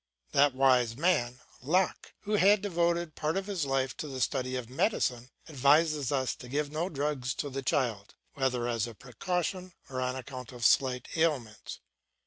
That 0.31 0.55
wise 0.55 0.97
man, 0.97 1.41
Locke, 1.61 2.15
who 2.21 2.31
had 2.33 2.63
devoted 2.63 3.13
part 3.13 3.37
of 3.37 3.45
his 3.45 3.65
life 3.67 3.95
to 3.97 4.07
the 4.07 4.19
study 4.19 4.55
of 4.55 4.67
medicine, 4.67 5.29
advises 5.47 6.11
us 6.11 6.33
to 6.37 6.49
give 6.49 6.71
no 6.71 6.89
drugs 6.89 7.35
to 7.35 7.51
the 7.51 7.61
child, 7.61 8.15
whether 8.33 8.67
as 8.67 8.87
a 8.87 8.95
precaution, 8.95 9.73
or 9.91 10.01
on 10.01 10.15
account 10.15 10.53
of 10.53 10.65
slight 10.65 11.07
ailments. 11.15 11.81